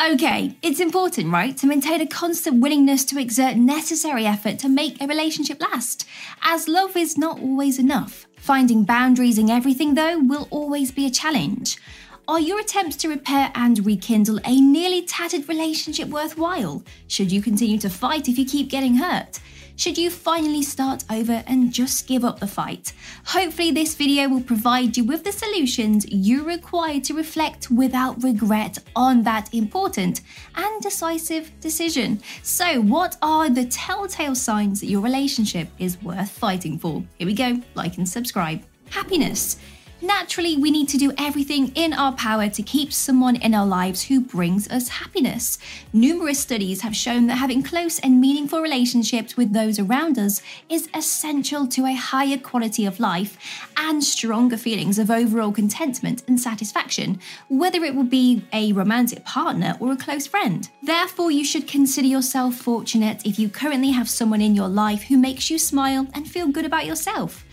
[0.00, 5.02] Okay, it's important, right, to maintain a constant willingness to exert necessary effort to make
[5.02, 6.06] a relationship last,
[6.40, 8.28] as love is not always enough.
[8.36, 11.78] Finding boundaries in everything, though, will always be a challenge.
[12.28, 16.84] Are your attempts to repair and rekindle a nearly tattered relationship worthwhile?
[17.06, 19.40] Should you continue to fight if you keep getting hurt?
[19.76, 22.92] should you finally start over and just give up the fight.
[23.26, 28.78] Hopefully, this video will provide you with the solutions you require to reflect without regret
[28.96, 30.22] on that important
[30.56, 32.20] and decisive decision.
[32.42, 37.04] So, what are the telltale signs that your relationship is worth fighting for?
[37.16, 38.64] Here we go, like and subscribe.
[38.90, 39.58] Happiness.
[40.00, 44.04] Naturally, we need to do everything in our power to keep someone in our lives
[44.04, 45.58] who brings us happiness.
[45.92, 50.88] Numerous studies have shown that having close and meaningful relationships with those around us is
[50.94, 57.18] essential to a higher quality of life and stronger feelings of overall contentment and satisfaction,
[57.48, 60.68] whether it will be a romantic partner or a close friend.
[60.80, 65.18] Therefore, you should consider yourself fortunate if you currently have someone in your life who
[65.18, 67.44] makes you smile and feel good about yourself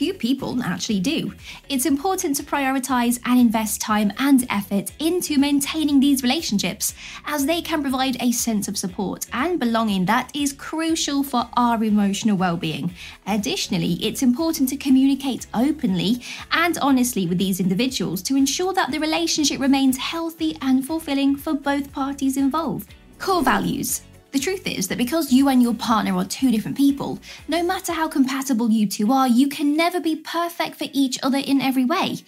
[0.00, 1.30] few people actually do.
[1.68, 6.94] It's important to prioritize and invest time and effort into maintaining these relationships,
[7.26, 11.84] as they can provide a sense of support and belonging that is crucial for our
[11.84, 12.94] emotional well being.
[13.26, 18.98] Additionally, it's important to communicate openly and honestly with these individuals to ensure that the
[18.98, 22.94] relationship remains healthy and fulfilling for both parties involved.
[23.18, 24.00] Core values.
[24.32, 27.92] The truth is that because you and your partner are two different people, no matter
[27.92, 31.84] how compatible you two are, you can never be perfect for each other in every
[31.84, 32.18] way.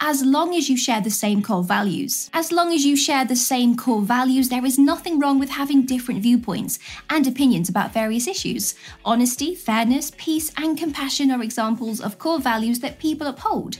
[0.00, 2.30] As long as you share the same core values.
[2.32, 5.86] As long as you share the same core values, there is nothing wrong with having
[5.86, 8.74] different viewpoints and opinions about various issues.
[9.04, 13.78] Honesty, fairness, peace, and compassion are examples of core values that people uphold.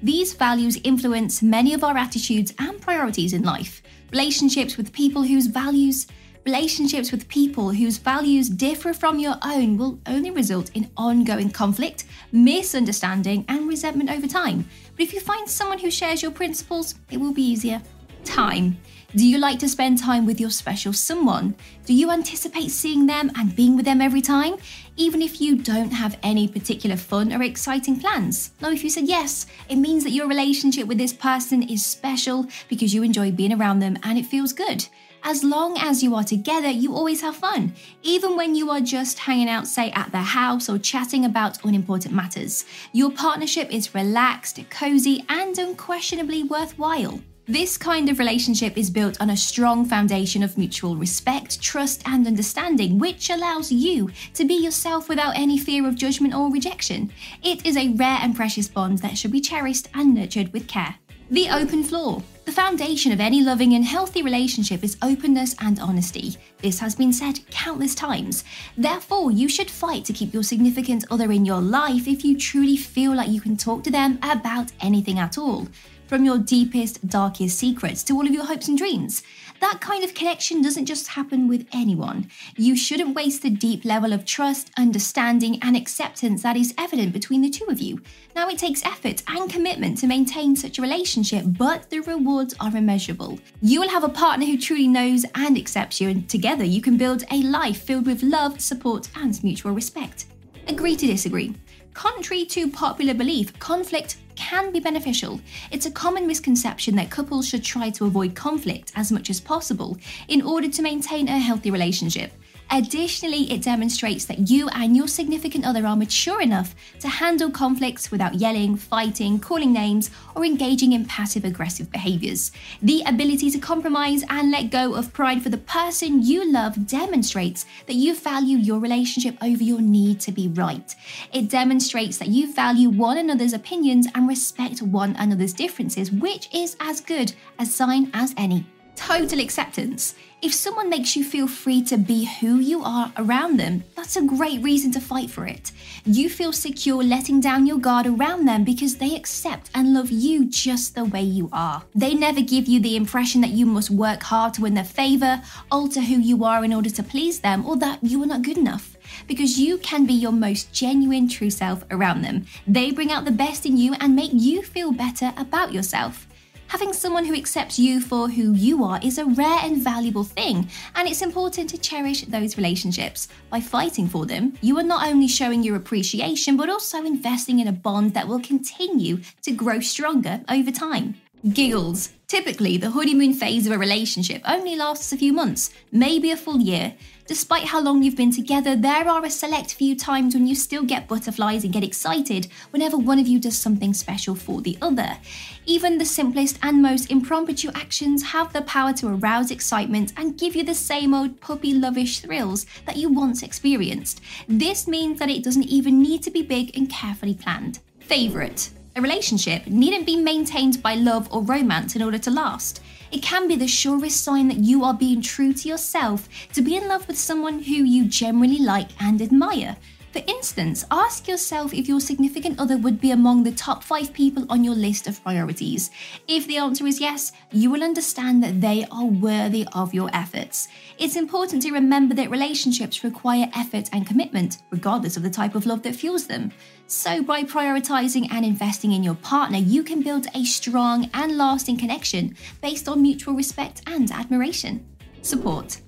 [0.00, 3.82] These values influence many of our attitudes and priorities in life.
[4.12, 6.06] Relationships with people whose values
[6.44, 12.04] Relationships with people whose values differ from your own will only result in ongoing conflict,
[12.32, 14.68] misunderstanding, and resentment over time.
[14.94, 17.80] But if you find someone who shares your principles, it will be easier.
[18.24, 18.76] Time.
[19.16, 21.54] Do you like to spend time with your special someone?
[21.86, 24.56] Do you anticipate seeing them and being with them every time,
[24.96, 28.50] even if you don't have any particular fun or exciting plans?
[28.60, 32.48] Now, if you said yes, it means that your relationship with this person is special
[32.68, 34.86] because you enjoy being around them and it feels good.
[35.26, 39.18] As long as you are together, you always have fun, even when you are just
[39.18, 42.66] hanging out, say, at the house or chatting about unimportant matters.
[42.92, 47.20] Your partnership is relaxed, cozy, and unquestionably worthwhile.
[47.46, 52.26] This kind of relationship is built on a strong foundation of mutual respect, trust, and
[52.26, 57.10] understanding, which allows you to be yourself without any fear of judgment or rejection.
[57.42, 60.96] It is a rare and precious bond that should be cherished and nurtured with care.
[61.34, 62.22] The open floor.
[62.44, 66.36] The foundation of any loving and healthy relationship is openness and honesty.
[66.58, 68.44] This has been said countless times.
[68.78, 72.76] Therefore, you should fight to keep your significant other in your life if you truly
[72.76, 75.66] feel like you can talk to them about anything at all
[76.06, 79.22] from your deepest, darkest secrets to all of your hopes and dreams.
[79.60, 82.28] That kind of connection doesn't just happen with anyone.
[82.56, 87.40] You shouldn't waste the deep level of trust, understanding, and acceptance that is evident between
[87.40, 88.00] the two of you.
[88.34, 92.76] Now, it takes effort and commitment to maintain such a relationship, but the rewards are
[92.76, 93.38] immeasurable.
[93.62, 96.96] You will have a partner who truly knows and accepts you, and together you can
[96.96, 100.26] build a life filled with love, support, and mutual respect.
[100.68, 101.54] Agree to disagree.
[101.94, 105.40] Contrary to popular belief, conflict can be beneficial.
[105.70, 109.98] It's a common misconception that couples should try to avoid conflict as much as possible
[110.28, 112.32] in order to maintain a healthy relationship.
[112.70, 118.10] Additionally, it demonstrates that you and your significant other are mature enough to handle conflicts
[118.10, 122.50] without yelling, fighting, calling names, or engaging in passive aggressive behaviors.
[122.82, 127.66] The ability to compromise and let go of pride for the person you love demonstrates
[127.86, 130.94] that you value your relationship over your need to be right.
[131.32, 136.76] It demonstrates that you value one another's opinions and respect one another's differences, which is
[136.80, 138.66] as good a sign as any
[138.96, 140.14] total acceptance.
[140.42, 144.22] If someone makes you feel free to be who you are around them, that's a
[144.22, 145.72] great reason to fight for it.
[146.04, 150.44] You feel secure letting down your guard around them because they accept and love you
[150.44, 151.82] just the way you are.
[151.94, 155.40] They never give you the impression that you must work hard to win their favor,
[155.70, 158.58] alter who you are in order to please them, or that you are not good
[158.58, 162.44] enough because you can be your most genuine true self around them.
[162.66, 166.26] They bring out the best in you and make you feel better about yourself.
[166.74, 170.68] Having someone who accepts you for who you are is a rare and valuable thing,
[170.96, 173.28] and it's important to cherish those relationships.
[173.48, 177.68] By fighting for them, you are not only showing your appreciation, but also investing in
[177.68, 181.14] a bond that will continue to grow stronger over time.
[181.52, 182.10] Giggles.
[182.26, 186.58] Typically, the honeymoon phase of a relationship only lasts a few months, maybe a full
[186.58, 186.94] year.
[187.26, 190.84] Despite how long you've been together, there are a select few times when you still
[190.84, 195.18] get butterflies and get excited whenever one of you does something special for the other.
[195.66, 200.56] Even the simplest and most impromptu actions have the power to arouse excitement and give
[200.56, 204.22] you the same old puppy lovish thrills that you once experienced.
[204.48, 207.80] This means that it doesn't even need to be big and carefully planned.
[208.00, 208.70] Favourite.
[208.96, 212.80] A relationship needn't be maintained by love or romance in order to last.
[213.10, 216.76] It can be the surest sign that you are being true to yourself to be
[216.76, 219.76] in love with someone who you generally like and admire.
[220.14, 224.46] For instance, ask yourself if your significant other would be among the top five people
[224.48, 225.90] on your list of priorities.
[226.28, 230.68] If the answer is yes, you will understand that they are worthy of your efforts.
[230.98, 235.66] It's important to remember that relationships require effort and commitment, regardless of the type of
[235.66, 236.52] love that fuels them.
[236.86, 241.78] So, by prioritizing and investing in your partner, you can build a strong and lasting
[241.78, 244.86] connection based on mutual respect and admiration.
[245.22, 245.80] Support.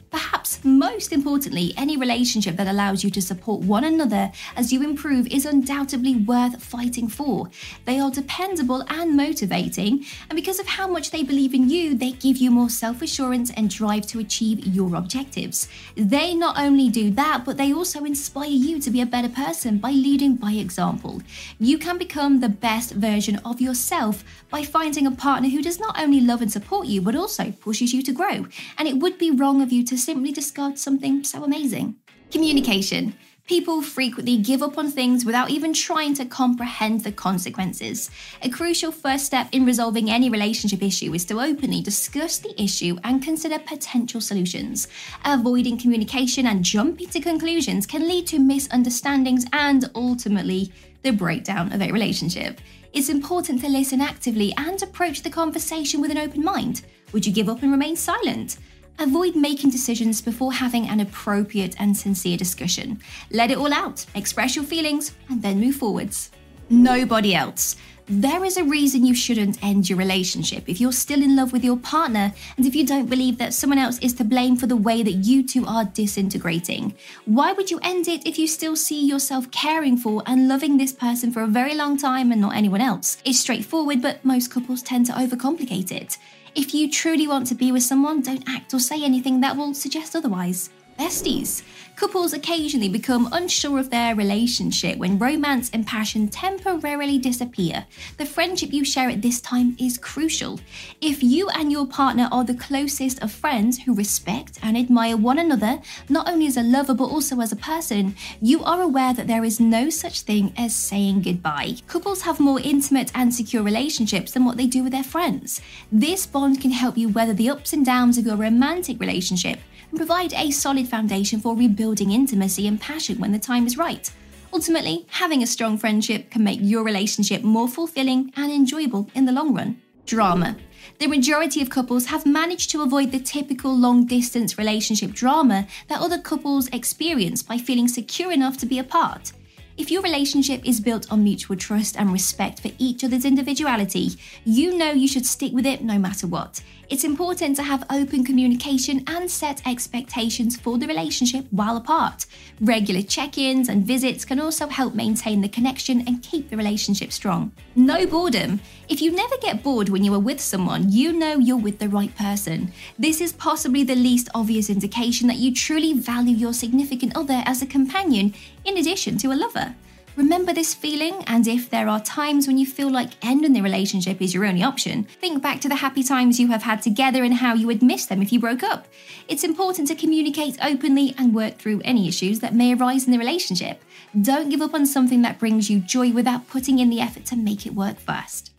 [0.47, 5.27] Perhaps most importantly, any relationship that allows you to support one another as you improve
[5.27, 7.49] is undoubtedly worth fighting for.
[7.85, 12.13] They are dependable and motivating, and because of how much they believe in you, they
[12.13, 15.69] give you more self assurance and drive to achieve your objectives.
[15.97, 19.79] They not only do that, but they also inspire you to be a better person
[19.79, 21.23] by leading by example.
[21.59, 25.99] You can become the best version of yourself by finding a partner who does not
[25.99, 28.47] only love and support you, but also pushes you to grow.
[28.79, 31.97] And it would be wrong of you to simply discard something so amazing.
[32.31, 33.15] Communication.
[33.47, 38.11] People frequently give up on things without even trying to comprehend the consequences.
[38.43, 42.99] A crucial first step in resolving any relationship issue is to openly discuss the issue
[43.03, 44.89] and consider potential solutions.
[45.25, 50.71] Avoiding communication and jumping to conclusions can lead to misunderstandings and ultimately
[51.03, 52.61] the breakdown of a relationship.
[52.93, 56.83] It's important to listen actively and approach the conversation with an open mind.
[57.13, 58.59] Would you give up and remain silent?
[58.99, 62.99] Avoid making decisions before having an appropriate and sincere discussion.
[63.31, 66.31] Let it all out, express your feelings, and then move forwards.
[66.71, 67.77] Nobody else.
[68.09, 71.65] There is a reason you shouldn't end your relationship if you're still in love with
[71.65, 74.77] your partner and if you don't believe that someone else is to blame for the
[74.77, 76.95] way that you two are disintegrating.
[77.25, 80.93] Why would you end it if you still see yourself caring for and loving this
[80.93, 83.19] person for a very long time and not anyone else?
[83.25, 86.17] It's straightforward, but most couples tend to overcomplicate it.
[86.55, 89.75] If you truly want to be with someone, don't act or say anything that will
[89.75, 90.71] suggest otherwise.
[90.99, 91.63] Besties.
[91.97, 97.87] Couples occasionally become unsure of their relationship when romance and passion temporarily disappear.
[98.19, 100.61] The friendship you share at this time is crucial.
[101.01, 105.39] If you and your partner are the closest of friends who respect and admire one
[105.39, 109.27] another, not only as a lover but also as a person, you are aware that
[109.27, 111.77] there is no such thing as saying goodbye.
[111.89, 115.63] Couples have more intimate and secure relationships than what they do with their friends.
[115.91, 119.61] This bond can help you weather the ups and downs of your romantic relationship
[119.91, 124.11] and provide a solid foundation for rebuilding intimacy and passion when the time is right.
[124.53, 129.33] Ultimately, having a strong friendship can make your relationship more fulfilling and enjoyable in the
[129.33, 129.81] long run.
[130.07, 130.57] Drama.
[130.99, 136.01] The majority of couples have managed to avoid the typical long distance relationship drama that
[136.01, 139.33] other couples experience by feeling secure enough to be apart.
[139.77, 144.13] If your relationship is built on mutual trust and respect for each other's individuality,
[144.43, 146.63] you know you should stick with it no matter what.
[146.89, 152.27] It's important to have open communication and set expectations for the relationship while apart.
[152.61, 157.13] Regular check ins and visits can also help maintain the connection and keep the relationship
[157.13, 157.51] strong.
[157.75, 158.61] No boredom.
[158.89, 161.89] If you never get bored when you are with someone, you know you're with the
[161.89, 162.73] right person.
[162.97, 167.63] This is possibly the least obvious indication that you truly value your significant other as
[167.63, 168.33] a companion
[168.67, 169.75] in addition to a lover.
[170.17, 174.23] Remember this feeling, and if there are times when you feel like ending the relationship
[174.23, 177.35] is your only option, think back to the happy times you have had together and
[177.35, 178.89] how you would miss them if you broke up.
[179.29, 183.19] It's important to communicate openly and work through any issues that may arise in the
[183.19, 183.85] relationship.
[184.19, 187.37] Don't give up on something that brings you joy without putting in the effort to
[187.37, 188.53] make it work first.